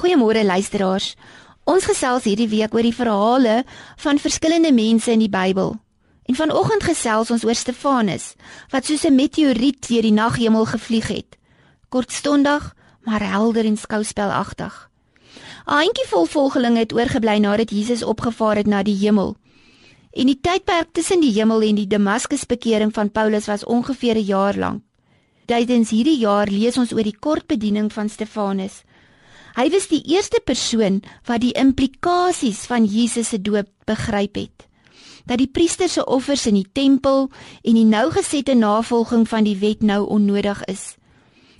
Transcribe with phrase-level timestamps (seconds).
[0.00, 1.12] Goeiemôre luisteraars.
[1.68, 3.58] Ons gesels hierdie week oor die verhale
[4.00, 5.74] van verskillende mense in die Bybel.
[6.24, 8.30] En vanoggend gesels ons oor Stefanus
[8.72, 11.36] wat soos 'n meteoriet deur die naghemel gevlieg het.
[11.90, 12.74] Kortstondig,
[13.04, 14.88] maar helder en skouspelagtig.
[15.68, 19.36] 'n Handjievol volgelinge het oorgebly nadat Jesus opgevaar het na die hemel.
[20.12, 24.24] En die tydperk tussen die hemel en die Damaskus bekering van Paulus was ongeveer 'n
[24.24, 24.82] jaar lank.
[25.44, 28.82] Tydens hierdie jaar lees ons oor die kort bediening van Stefanus
[29.60, 34.62] Hy was die eerste persoon wat die implikasies van Jesus se doop begryp het.
[35.28, 37.26] Dat die priesters se offers in die tempel
[37.60, 40.96] en die nougesette navolging van die wet nou onnodig is.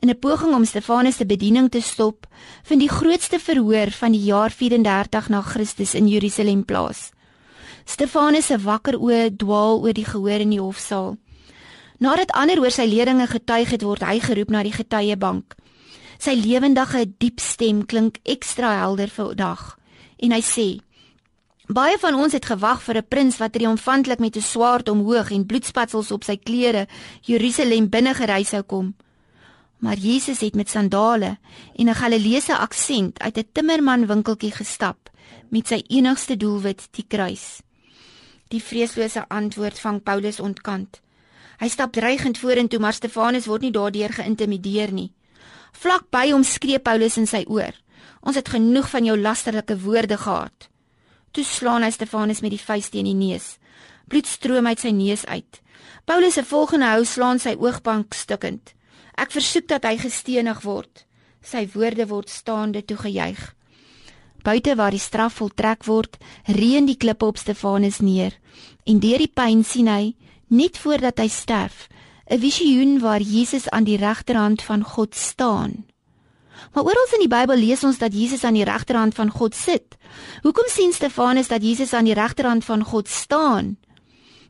[0.00, 2.26] In 'n poging om Stefanus se bediening te stop,
[2.62, 7.10] vind die grootste verhoor van die jaar 34 na Christus in Jerusalem plaas.
[7.84, 11.16] Stefanus se wakker oë dwaal oor die gehoor in die hofsaal.
[11.98, 15.54] Nadat ander oor sy leringe getuig het, word hy geroep na die getuiebank.
[16.22, 19.62] Sy lewendige diep stem klink ekstra helder vir dag
[20.22, 20.66] en hy sê:
[21.66, 25.46] Baie van ons het gewag vir 'n prins wat triomfantelik met 'n swaard omhoog en
[25.46, 26.86] bloedspatsels op sy klere
[27.22, 28.94] Jerusalem binne gery sou kom.
[29.80, 31.38] Maar Jesus het met sandale
[31.74, 35.10] en 'n Galileese aksent uit 'n timmerman winkeltjie gestap
[35.50, 37.62] met sy enigste doelwit die kruis.
[38.48, 41.00] Die vreeslose antwoord van Paulus ontkant.
[41.58, 45.12] Hy stap dreigend vorentoe, maar Stefanus word nie daardeur geïntimideer nie.
[45.72, 47.72] Vlak by hom skree Paulus in sy oor:
[48.22, 50.68] "Ons het genoeg van jou lasterlike woorde gehad."
[51.32, 53.56] Toe slaan hy Stefanus met die vuis teen die neus.
[54.08, 55.60] Bloed stroom uit sy neus uit.
[56.04, 58.74] Paulus se volgende hou slaan sy oogbank stukkend.
[59.16, 61.06] "Ek versoek dat hy gestenig word."
[61.42, 63.54] Sy woorde word staande toe gejuig.
[64.42, 68.34] Buite waar die straf voltrek word, reën die klippe op Stefanus neer.
[68.84, 70.14] En deur die pyn sien hy,
[70.48, 71.88] net voordat hy sterf,
[72.30, 75.86] 'n visioen waar Jesus aan die regterhand van God staan.
[76.72, 79.96] Maar oral in die Bybel lees ons dat Jesus aan die regterhand van God sit.
[80.42, 83.76] Hoekom sien Stefanus dat Jesus aan die regterhand van God staan?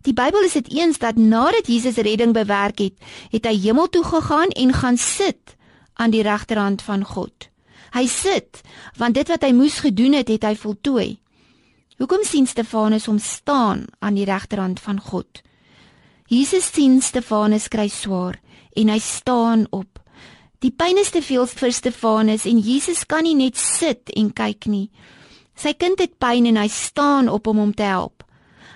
[0.02, 2.94] Die Bybel is dit eens dat nadat Jesus redding bewerk het,
[3.30, 5.56] het hy hemel toe gegaan en gaan sit
[5.94, 7.48] aan die regterhand van God.
[7.92, 8.60] Hy sit
[8.96, 11.20] want dit wat hy moes gedoen het, het hy voltooi.
[11.98, 15.42] Hoekom sien Stefanus hom staan aan die regterhand van God?
[16.28, 18.38] Jesus sien Stefanus kry swaar
[18.76, 19.98] en hy staan op.
[20.62, 24.68] Die pyn is te veel vir Stefanus en Jesus kan nie net sit en kyk
[24.70, 24.90] nie.
[25.58, 28.22] Sy kind het pyn en hy staan op om hom te help.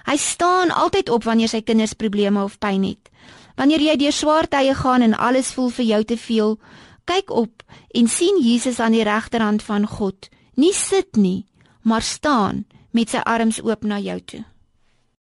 [0.06, 3.10] Hy staan altyd op wanneer sy kinders probleme of pyn het.
[3.56, 6.58] Wanneer jy deur swaar tye gaan en alles voel vir jou te veel,
[7.06, 7.62] kyk op
[7.94, 10.28] en sien Jesus aan die regterhand van God.
[10.54, 11.46] Nie sit nie,
[11.82, 14.44] maar staan met sy arms oop na jou toe.